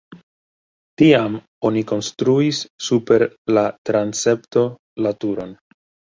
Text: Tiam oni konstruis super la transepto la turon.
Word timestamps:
Tiam 0.99 1.33
oni 1.69 1.83
konstruis 1.91 2.61
super 2.85 3.25
la 3.57 3.65
transepto 3.89 4.63
la 5.07 5.13
turon. 5.25 5.53